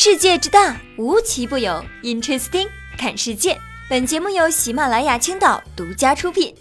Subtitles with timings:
[0.00, 1.84] 世界之大，无奇不有。
[2.04, 3.58] Interesting，看世界。
[3.90, 6.54] 本节目由喜马拉雅青岛独家出品。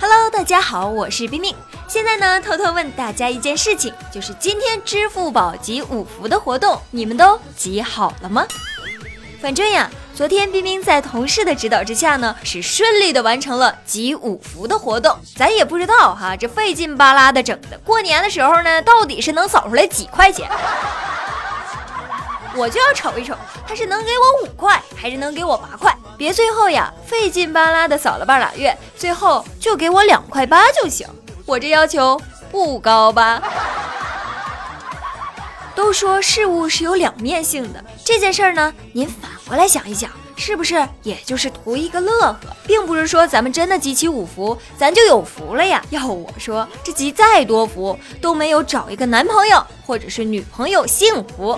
[0.00, 1.52] Hello，大家好，我是冰冰。
[1.88, 8.46] 现在呢，偷偷问大家一件事情，就是今天支付宝集五福的活动，你们都集好了吗？
[9.42, 9.90] 反正呀，
[10.20, 15.18] 昨天冰冰在同事的指导之下呢，是顺利的完成了集五福的活动。
[15.34, 20.46] 咱也不知道哈，这费劲巴拉的整的，过年的时候呢，到底是能扫出来几块钱？
[22.54, 23.34] 我就要瞅一瞅，
[23.66, 25.96] 他是能给我五块，还是能给我八块？
[26.18, 31.08] 别最后呀，费劲巴拉的扫了半拉月，最后就给我两块八就行。
[31.46, 33.42] 我这要求不高吧？
[35.74, 45.80] 都说事物是有两面性的，这件事儿呢，您反过来想一想，是不是也就是图一个乐呵，并不是说咱们真的集齐五福，咱就有福了呀？
[45.90, 51.56] 要我说，这集再多福都没有找一个男朋友或者是女朋友幸福。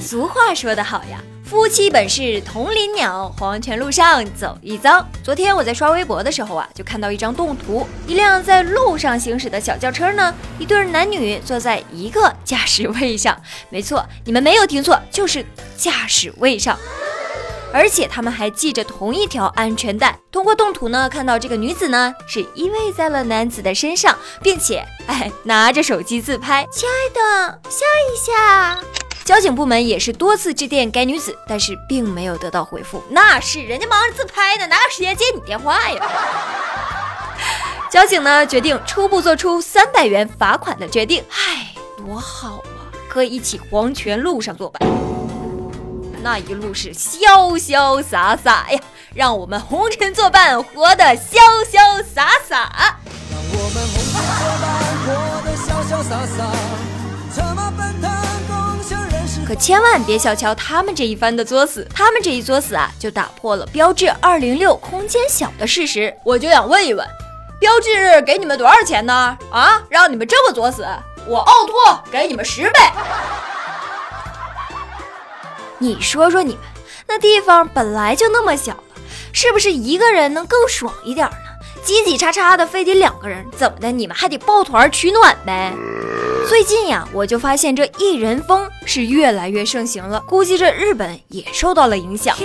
[0.00, 1.20] 俗话说得好呀。
[1.44, 5.06] 夫妻本是同林鸟，黄泉路上走一遭。
[5.22, 13.38] 昨天我在刷微博的时候啊，就看到一张动图，一辆在路上行驶的小轿车呢，一对男女坐在一个驾驶位上。
[13.68, 15.44] 没错，你们没有听错，就是
[15.76, 16.78] 驾驶位上，
[17.74, 20.18] 而且他们还系着同一条安全带。
[20.32, 26.66] 通过动图呢，看到这个女子呢是依偎在了男子的身上，并且哎拿着手机自拍。
[26.72, 29.03] 亲爱的，笑一下。
[29.24, 33.02] 交警部门也是多次致电该女子，但是并没有得到回复。
[33.08, 36.10] 那是人家忙着自拍呢，哪有时间接你电话呀？
[37.90, 41.24] 交警呢决定初步做出三百元罚款的决定。
[41.30, 44.86] 唉，多好啊，可以一起黄泉路上作伴。
[46.22, 48.80] 那一路是潇潇洒洒呀，
[49.14, 51.38] 让我们红尘作伴，活得潇
[51.72, 52.98] 潇洒洒。
[53.30, 54.03] 让我们
[59.44, 66.14] 可千万别小瞧他们这一番的作死，他们这一作死啊，就打破了标致二零六空间小的事实。
[66.24, 67.06] 我就想问一问，
[67.60, 69.36] 标致给你们多少钱呢？
[69.52, 70.86] 啊，让你们这么作死，
[71.26, 72.80] 我奥拓给你们十倍。
[75.78, 76.62] 你说说你们，
[77.06, 78.82] 那地方本来就那么小了，
[79.32, 81.36] 是不是一个人能更爽一点呢？
[81.82, 83.92] 挤挤叉叉的，非得两个人，怎么的？
[83.92, 85.72] 你们还得抱团取暖呗。
[86.48, 92.36] 最近呀，我就发现这一人风是越来越盛行了，估计这日本也受到了影响。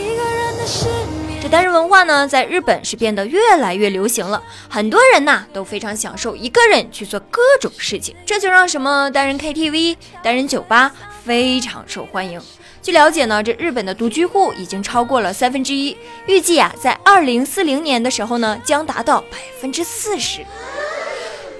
[1.41, 10.91] 这单人文化呢，在日本是变得越来越流行了，很多人呐都非常享受一个人去做各种事情，这就让什么单人 KTV、单人酒吧
[11.25, 12.41] 非常受欢迎。
[12.81, 15.95] 据了解呢，这日本的独居户已经超过了三分之一，
[16.25, 20.45] 预计啊，在二零四零年的时候呢，将达到百分之四十。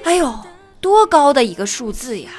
[0.04, 0.34] 哎呦！
[0.82, 2.30] 多高的一个数字呀！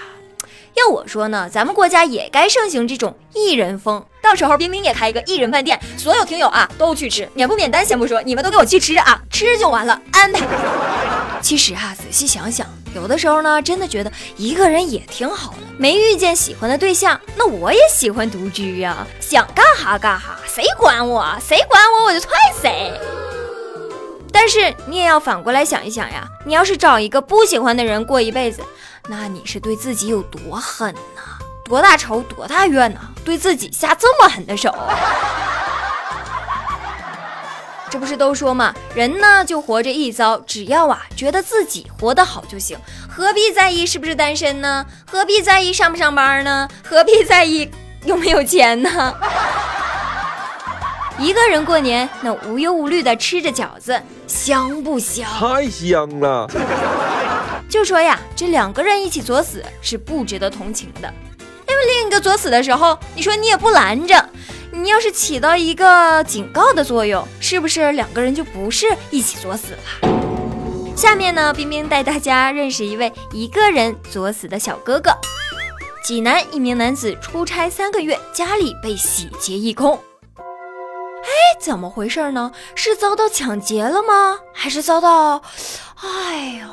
[0.74, 10.46] 要我说呢，咱们国家也该盛行这种一人风，到时候冰冰也开一个一人饭店，所有听友啊都去吃，免不免单先不说，你们都给我去吃啊，吃就完了，安排。
[11.42, 21.36] 其实啊，仔细想想，有的时候呢，真的觉得一个人也挺好的，没遇见喜欢的对象，那我也喜欢独居呀，想干哈干哈，谁管我？
[21.40, 22.30] 谁管我我就踹
[22.62, 22.92] 谁。
[24.32, 28.62] 但是你也要反过来想一想呀，你要是找一个不喜欢的人过一辈子，
[29.08, 31.22] 那你是对自己有多狠呢？
[31.64, 33.00] 多大仇多大怨呢？
[33.24, 34.74] 对自己下这么狠的手？
[37.90, 44.86] 这不是都说嘛，人呢就活着一遭，只要啊觉得自己活得好就行，何必在意是不是单身呢？
[45.10, 46.68] 何必在意上不上班呢？
[46.84, 47.68] 何必在意
[48.04, 49.14] 有没有钱呢？
[51.20, 55.30] 一个人过年，那无忧无虑的吃着饺子，香不香？
[55.38, 56.50] 太香了！
[57.68, 61.12] 就说呀，这两个人一起作死是不值得同情的，
[61.68, 64.30] 因为另一个作死的时候，你说你也不拦着，
[64.72, 70.96] 你要是起到一个警告的作用，是不是两个人就不是一起作死了？
[70.96, 75.10] 下面呢，冰冰带大家认识一位一个人作死的小哥哥。
[76.02, 80.00] 济南一名男子出差三个月，家里被洗劫一空。
[81.30, 82.50] 哎怎么回事呢？
[82.74, 84.38] 是遭到抢劫了吗？
[84.52, 85.40] 还是遭到……
[86.02, 86.66] 哎呦，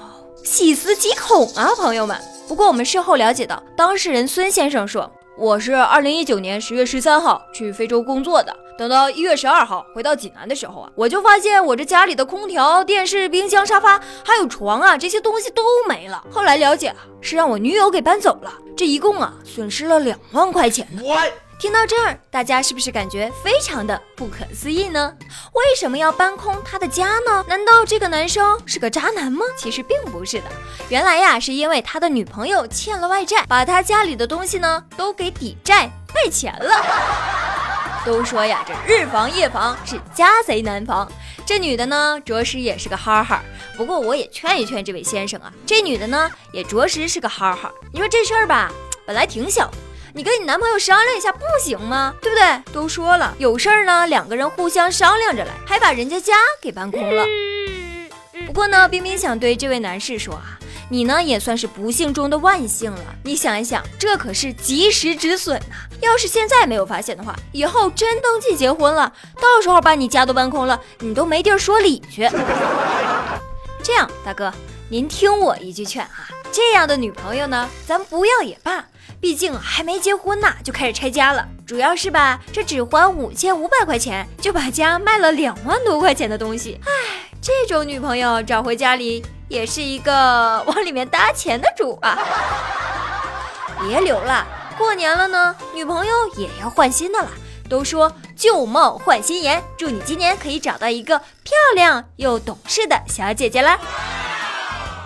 [0.44, 2.20] 细思极恐啊，朋友们！
[2.48, 16.24] 不过我们事后了解到，当事人孙先生说：“我是二零一九年十月十三号去非洲工作的，等到一月十二号回到济南的时候啊，我就发现我这家里的空调、电视、冰箱、沙发还有床啊，这些东西都没了。
[16.32, 21.02] 后来了解啊，是让我女友给搬走了，这一共啊损失了两万块钱呢。”
[21.60, 25.12] 听到这儿，大家是不是感觉非常的不可思议呢？
[25.54, 27.44] 为什么要搬空他的家呢？
[27.48, 29.44] 难道这个男生是个渣男吗？
[29.58, 30.46] 其实并不是的，
[30.90, 36.86] 原来呀，是因为他的女朋友欠了外债，把他家里的东西呢都给抵债卖钱了。
[38.06, 41.12] 都说呀，这日防夜防是家贼难防。
[41.44, 43.42] 这女的呢，着实也是个哈哈。
[43.76, 47.72] 不过我也劝一劝这位先生啊，这女的呢，也着实是个哈哈。
[47.92, 48.72] 你说这事儿吧，
[49.08, 49.72] 本来挺小。
[50.18, 52.12] 你跟你男朋友商量一下不行吗？
[52.24, 52.74] 对不对？
[52.74, 57.24] 都说了有事儿呢，两个人互相商量着来，还把人家家给搬空了。
[58.48, 60.58] 不过呢，冰冰想对这位男士说啊，
[60.90, 63.16] 你呢也算是不幸中的万幸了。
[63.24, 65.76] 你想一想，这可是及时止损呐！
[66.02, 72.28] 要是现在没有发现的话，以后真登记结婚了，到时候把你家都搬空了，你都没地儿说理去。
[73.84, 74.52] 这样，大哥，
[74.90, 78.84] 您听我一句劝啊，这样的女朋友呢，咱不要也罢。
[79.20, 81.48] 毕竟还没结婚呢，就开始拆家了。
[81.66, 86.80] 主要是吧，这只还五千五百块钱，就把家卖了两万多块钱的东西。
[86.86, 86.92] 唉，
[87.42, 92.18] 这种女朋友找回家里也是一个往里面搭钱的主啊！
[93.82, 94.46] 别留了，
[94.78, 97.30] 过年了呢，女朋友也要换新的了。
[97.70, 103.78] 都说旧貌换新颜，祝你今年可以找到一个漂亮又懂事的小姐姐啦。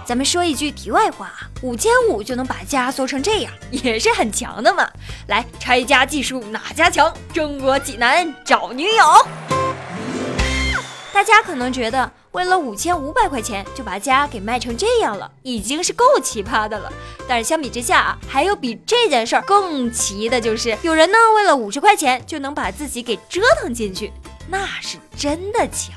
[0.05, 4.87] 咱们说一句题外话啊，五千五就能把家做成这样， 也是很强的嘛。
[5.27, 7.13] 来，拆家技术哪家强？
[7.33, 9.05] 中国济南找女友。
[11.13, 16.91] 大家可能觉得，为了五千五百块钱就把家给卖成这样了，已经是够奇葩的了。
[17.27, 24.11] 但是相比之下啊，还有比这件事儿更奇的，就是有人呢为了五十块钱就能把自己给折腾进去，
[24.49, 25.93] 那是真的强。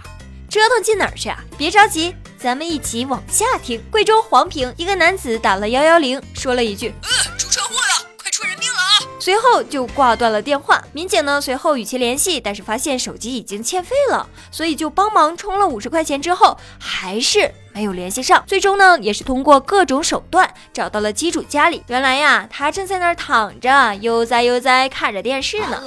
[0.49, 1.38] 折腾进哪儿去啊？
[1.56, 2.14] 别着急。
[2.37, 3.82] 咱们一起往下听。
[3.91, 7.08] 贵州黄平一个男子打了幺幺零，说了一句：“呃，
[7.38, 10.85] 出车祸了，快出人命了啊！”随后就挂断了电话。
[10.93, 18.42] 民警呢随后与其联系，但是发现手机已经欠费了，所以就帮忙充了五十块钱之后，还是没有联系上。
[18.46, 21.82] 最终呢也是通过各种手段找到了机主家里。
[21.88, 25.82] 原来呀，他正在那儿躺着悠哉悠哉看着电视呢。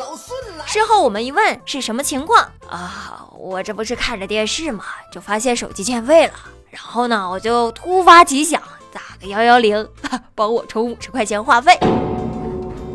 [0.66, 3.24] 事后我们一问是什么情况啊？
[3.40, 6.34] 我这不是看着电视嘛，就发现手机欠费了，
[6.70, 8.62] 然后呢，我就突发奇想，
[8.92, 9.88] 打个幺幺零，
[10.36, 11.80] 帮我充五十块钱话费。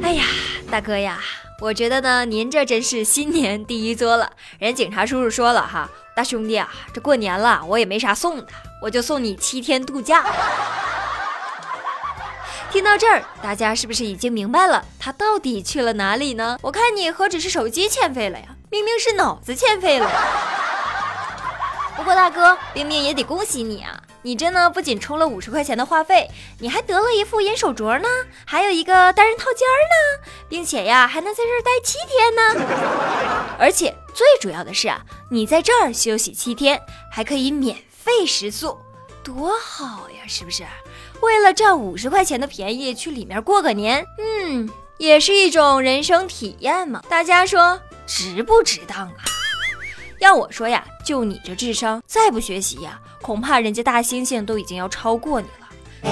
[0.03, 0.25] 哎呀，
[0.71, 1.19] 大哥呀，
[1.61, 4.31] 我觉得呢，您这真是新年第一作了。
[4.59, 8.47] 人警察叔叔说了哈，大兄弟啊，这过年了，我也没啥送的，
[8.81, 10.25] 我就送你七天度假。
[12.71, 16.59] 听到这儿，大家是不是已经明白了他到底去了哪里呢？
[16.63, 20.11] 我看你何止是手机欠费了呀，明明是脑子欠费了。
[21.97, 26.31] 不过大哥，冰冰也得恭喜你啊，你这呢不仅充了五十块钱的话费，
[26.61, 28.09] 你还得了一副银手镯呢，
[28.45, 33.57] 还有一个单人套间呢，并且呀还能在这儿待七天呢。
[33.59, 36.81] 而且最主要的是啊，你在这儿休息七天，
[37.11, 38.79] 还可以免费食宿。
[39.25, 40.65] 多好呀，是不是？
[41.21, 44.69] 为了占五十块钱的便宜去里面过个年，嗯，
[44.99, 47.03] 也是一种人生体验嘛。
[47.09, 49.25] 大家说值不值当啊？
[50.23, 56.09] 要我说呀，就你这智商，再不学习呀，恐怕人家大猩猩都已经要超过你了。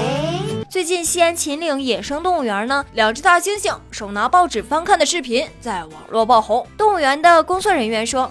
[0.68, 6.66] 最近西安秦岭野生动物园呢，两只大猩猩手拿报纸翻看的视频在网络爆红。
[6.76, 8.28] 动物园的工作人员说，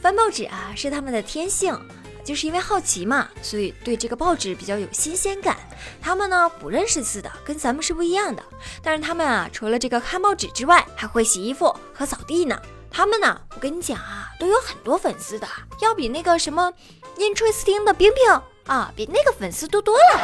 [0.00, 1.76] 翻报纸啊是他们的天性。
[2.24, 5.56] 就是因为好奇嘛，所以对这个报纸比较有新鲜感。
[6.00, 8.42] 他们呢不认识字的，跟咱们是不一样的。
[8.80, 12.56] 但是他们啊，除了这个看报纸之外，还会洗衣服和扫地呢。
[12.90, 15.46] 他们呢，我跟你讲啊，都有很多粉丝的，
[15.80, 16.72] 要比那个什么
[17.18, 20.20] interesting 的冰冰啊，比那个粉丝多多了。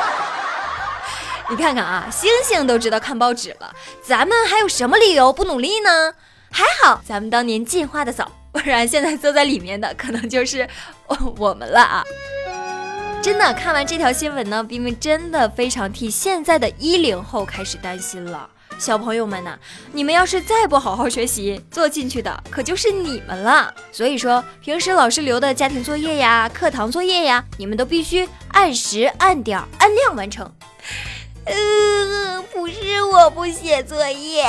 [1.49, 6.15] 你看看啊，星星都知道看报纸了，咱们还有什么理由不努力呢？
[6.51, 8.31] 还好咱们当年进化的早。
[8.53, 10.69] 不然现在坐在里面的可能就是
[11.37, 12.05] 我们了啊！
[13.23, 18.51] 真的，看完这条新闻呢，冰冰真的非常替现在的一零后开始担心了。
[18.81, 19.59] 小朋友们呢，
[19.93, 23.73] 你们要是再不好好学习，坐进去的可就是你们了。
[23.93, 30.51] 所以说，平时老师留的家庭作业呀、课堂作业呀，你们都必须按时、按点、按量完成。
[31.45, 34.47] 呃，不是我不写作业。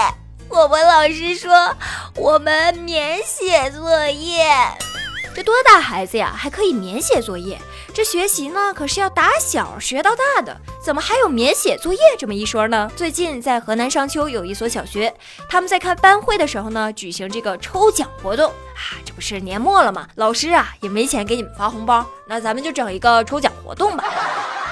[0.48, 1.76] 我们老师说
[2.16, 4.46] 我们免写作业，
[5.36, 7.60] 这多大孩子呀，还可以免写作业？
[7.94, 12.90] 这学习呢可是要打小学到大的，怎么还有免写作业这么一说呢？
[12.96, 15.14] 最近在河南商丘有一所小学，
[15.50, 20.08] 他们在开班会的时候呢，举行这个抽奖活动啊，这不是年末了吗？
[20.16, 24.04] 老师啊也没钱给你们发红包，那咱们就整一个抽奖活动吧。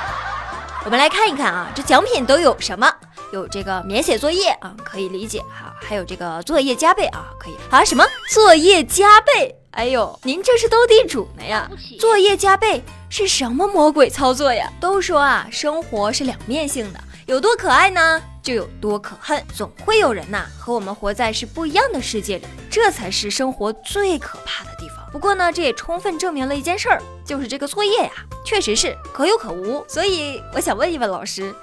[0.86, 2.90] 我们来看一看啊，这奖品都有什么？
[3.34, 9.56] 有这个免写作业啊，可以理解哈，还有这个作业加倍啊，可以啊，什么作业加倍？
[9.72, 11.70] 哎呦，您这是斗地主呢呀？
[12.00, 14.72] 作业加倍是什么魔鬼操作呀？
[14.80, 19.44] 都说啊，生活是两面性的，有多可爱呢，就有多可恨。
[19.54, 24.98] 总会有人呐和我们活在是不一样的世界里，这才是生活最可怕的地方。
[25.12, 28.12] 不过呢，这也充分证明了一件事儿，就是这个作业呀，
[28.46, 29.84] 确实是可有可无。
[29.88, 31.54] 所以我想问一问老师。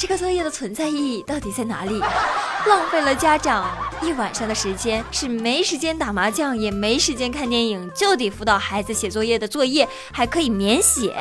[0.00, 2.00] 这个作业的存在意义到底在哪里？
[2.66, 11.14] 浪费了家长一晚上的时间，是没时间打麻将，也没时间看电影，就得辅导孩子写作业的作业还可以免写。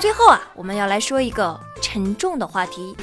[0.00, 2.96] 最后啊，我们要来说一个沉重的话题。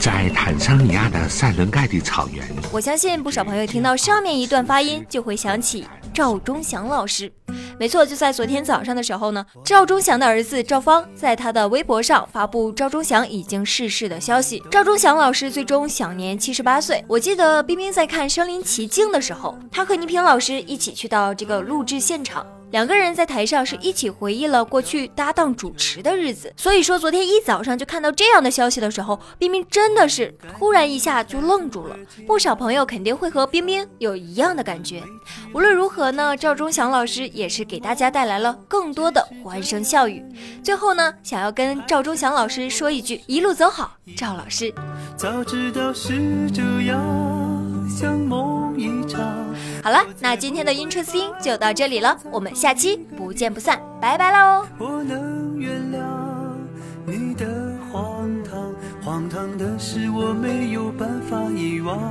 [0.00, 7.32] 在坦桑尼亚的塞伦盖蒂草原，我相信不少朋友听到上面一段发音，就会想起赵忠祥老师。
[7.78, 14.62] 没错，就在昨天早上的时候呢，赵忠祥的儿子赵芳在他的微博上发布赵忠祥已经逝世的消息。
[14.70, 17.04] 赵忠祥老师最终享年七十八岁。
[17.06, 22.46] 我记得冰冰在看《身临其境》的时候，他和倪萍老师一起去到这个录制现场。
[22.72, 31.96] 两个人在台上是一起回忆了过去搭档主持的日子，所以说昨天一早上就看到这样的消息的时候，冰冰真的是突然一下就愣住了。
[32.26, 35.02] 不少朋友肯定会和冰冰有一样的感觉。
[35.54, 40.24] 无论如何呢，赵忠祥老师也是给大家带来了更多的欢声笑语。
[40.62, 44.74] 最后呢，想要跟赵忠祥老师说一句：一路走好，赵老师。
[45.16, 47.00] 早知道是这样，
[47.88, 49.35] 像梦一场。
[49.86, 54.66] 好了，那今天的 Interesting 就到这里了，我们下期不见不散，拜拜喽！
[54.78, 56.00] 我能原谅
[57.06, 57.46] 你的
[57.88, 62.02] 荒唐，荒唐的是我没有办法遗忘。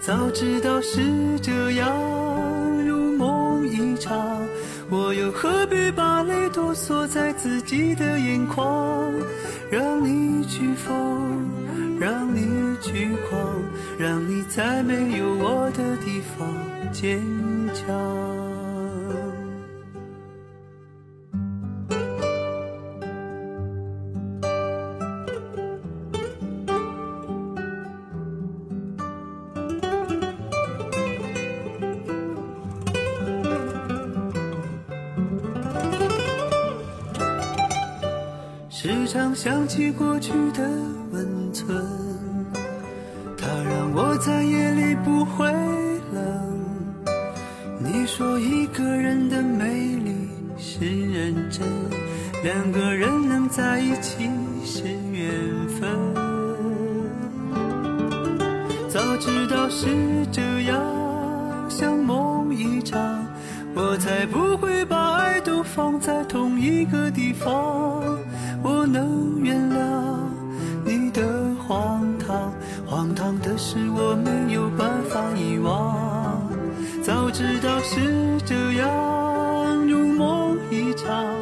[0.00, 1.88] 早知道是这样，
[2.84, 4.18] 如梦一场，
[4.90, 9.12] 我又何必把泪都锁在自己的眼眶，
[9.70, 11.46] 让你去疯。
[11.98, 13.40] 让你去狂，
[13.98, 15.95] 让你在没有我的
[16.98, 17.20] 坚
[17.74, 17.84] 强。
[38.70, 40.66] 时常想起过去的。
[41.12, 41.76] 温存，
[43.36, 45.85] 它让我在夜里不会。
[48.16, 51.66] 说一个人的美丽是认真，
[52.42, 54.30] 两个人能在一起
[54.64, 55.28] 是缘
[55.68, 55.90] 分。
[58.88, 59.86] 早知道是
[60.32, 60.82] 这样，
[61.68, 62.98] 像梦一场，
[63.74, 67.52] 我才不会把爱都放在同一个地方。
[68.62, 69.76] 我能原谅
[70.86, 71.22] 你的。
[71.68, 72.52] 荒唐，
[72.86, 76.05] 荒唐的是我没有办法遗忘。
[77.66, 77.98] 早是
[78.44, 81.34] 这样，如梦一场，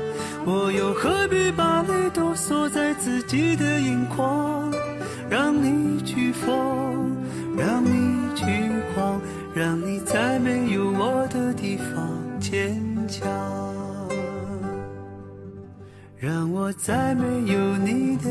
[0.47, 4.73] 我又何必把泪都锁在自己的眼眶？
[5.29, 7.15] 让你去疯，
[7.59, 8.47] 让你去
[8.95, 9.21] 狂，
[9.55, 12.09] 让你在没有我的地方
[12.41, 13.29] 坚强，
[16.17, 18.31] 让我在没有你的